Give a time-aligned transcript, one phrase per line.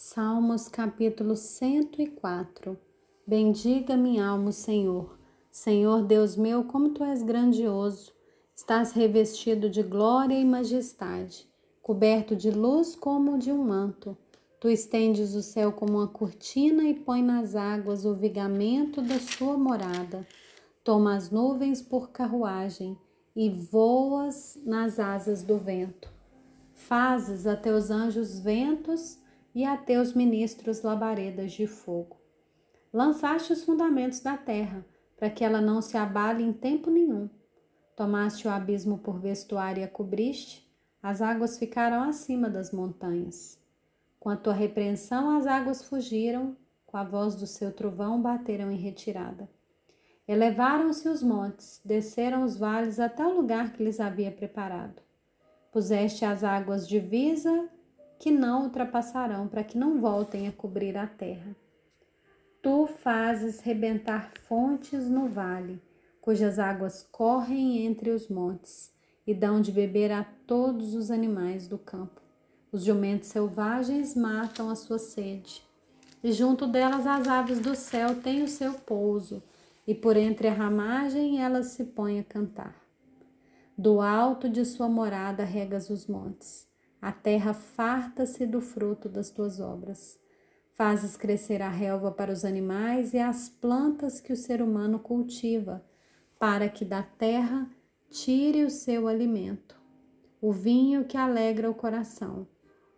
[0.00, 2.78] Salmos capítulo 104
[3.26, 5.18] Bendiga minha alma, Senhor.
[5.50, 8.12] Senhor Deus meu, como tu és grandioso.
[8.54, 11.48] Estás revestido de glória e majestade,
[11.82, 14.16] coberto de luz como de um manto.
[14.60, 19.58] Tu estendes o céu como uma cortina e põe nas águas o vigamento da sua
[19.58, 20.24] morada.
[20.84, 22.96] Toma as nuvens por carruagem
[23.34, 26.08] e voas nas asas do vento.
[26.72, 29.18] Fazes a teus anjos ventos
[29.58, 32.16] e a teus ministros labaredas de fogo.
[32.92, 34.86] Lançaste os fundamentos da terra,
[35.16, 37.28] para que ela não se abale em tempo nenhum.
[37.96, 40.64] Tomaste o abismo por vestuário e a cobriste,
[41.02, 43.60] as águas ficaram acima das montanhas.
[44.20, 46.56] Com a tua repreensão, as águas fugiram,
[46.86, 49.50] com a voz do seu trovão bateram em retirada.
[50.28, 55.02] Elevaram-se os montes, desceram os vales até o lugar que lhes havia preparado.
[55.72, 57.68] Puseste as águas divisa
[58.18, 61.56] que não ultrapassarão, para que não voltem a cobrir a terra.
[62.60, 65.80] Tu fazes rebentar fontes no vale,
[66.20, 68.92] cujas águas correm entre os montes
[69.26, 72.20] e dão de beber a todos os animais do campo.
[72.72, 75.62] Os jumentos selvagens matam a sua sede,
[76.22, 79.42] e junto delas as aves do céu têm o seu pouso,
[79.86, 82.74] e por entre a ramagem elas se põem a cantar.
[83.76, 86.68] Do alto de sua morada regas os montes
[87.00, 90.18] a terra farta-se do fruto das tuas obras.
[90.74, 95.84] Fazes crescer a relva para os animais e as plantas que o ser humano cultiva,
[96.38, 97.68] para que da terra
[98.10, 99.76] tire o seu alimento.
[100.40, 102.46] O vinho que alegra o coração,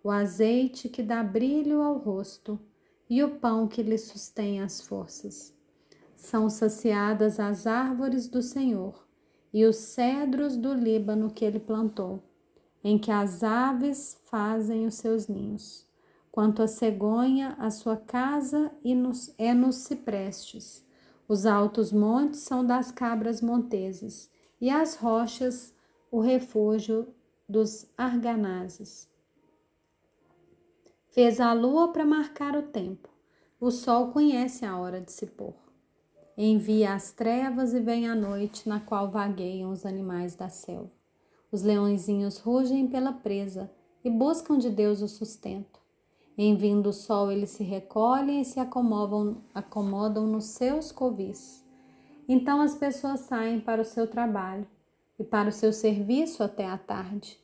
[0.02, 2.58] o azeite que dá brilho ao rosto
[3.08, 5.54] e o pão que lhe sustém as forças.
[6.16, 9.06] São saciadas as árvores do Senhor
[9.52, 12.29] e os cedros do Líbano que ele plantou
[12.82, 15.86] em que as aves fazem os seus ninhos.
[16.32, 18.70] Quanto a cegonha, a sua casa
[19.38, 20.84] é nos ciprestes.
[21.28, 25.74] Os altos montes são das cabras monteses, e as rochas
[26.10, 27.08] o refúgio
[27.48, 29.08] dos arganazes.
[31.10, 33.08] Fez a lua para marcar o tempo.
[33.60, 35.54] O sol conhece a hora de se pôr.
[36.36, 40.99] Envia as trevas e vem a noite, na qual vagueiam os animais da selva.
[41.52, 43.70] Os leõezinhos rugem pela presa
[44.04, 45.80] e buscam de Deus o sustento.
[46.38, 51.64] Em vindo o sol, eles se recolhem e se acomodam, acomodam nos seus covis.
[52.28, 54.66] Então as pessoas saem para o seu trabalho
[55.18, 57.38] e para o seu serviço até a tarde.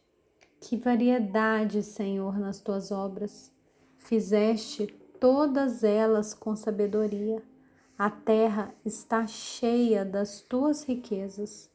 [0.61, 3.53] Que variedade, Senhor, nas tuas obras!
[3.99, 4.87] Fizeste
[5.19, 7.43] todas elas com sabedoria.
[7.99, 11.71] A terra está cheia das tuas riquezas.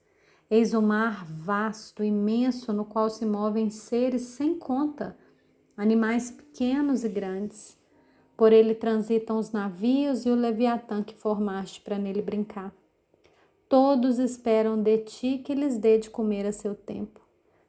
[0.51, 5.17] Eis o mar vasto, imenso, no qual se movem seres sem conta,
[5.77, 7.79] animais pequenos e grandes.
[8.35, 12.75] Por ele transitam os navios e o leviatã que formaste para nele brincar.
[13.69, 17.21] Todos esperam de ti que lhes dê de comer a seu tempo.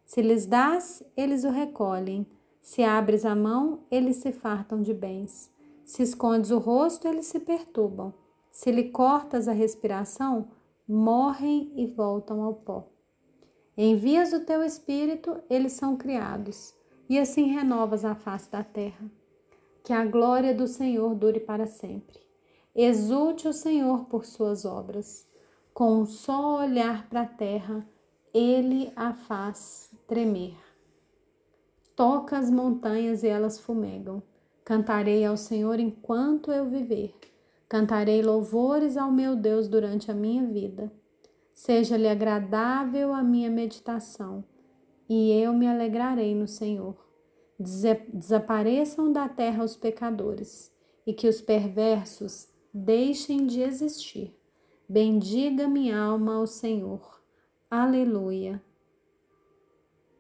[0.05, 2.27] Se lhes dás, eles o recolhem.
[2.61, 5.53] Se abres a mão, eles se fartam de bens.
[5.85, 8.13] Se escondes o rosto, eles se perturbam.
[8.51, 10.49] Se lhe cortas a respiração,
[10.93, 12.87] morrem e voltam ao pó.
[13.77, 16.75] Envias o teu espírito, eles são criados,
[17.09, 19.11] e assim renovas a face da terra.
[19.83, 22.21] Que a glória do Senhor dure para sempre.
[22.75, 25.27] Exulte o Senhor por suas obras.
[25.73, 27.87] Com um só olhar para a terra,
[28.33, 30.57] ele a faz tremer.
[31.97, 34.23] Toca as montanhas e elas fumegam.
[34.65, 37.15] Cantarei ao Senhor enquanto eu viver.
[37.73, 40.93] Cantarei louvores ao meu Deus durante a minha vida.
[41.55, 44.45] Seja-lhe agradável a minha meditação,
[45.09, 46.95] e eu me alegrarei no Senhor.
[47.59, 50.71] Desapareçam da terra os pecadores,
[51.07, 54.39] e que os perversos deixem de existir.
[54.87, 57.23] Bendiga minha alma ao Senhor.
[57.71, 58.63] Aleluia.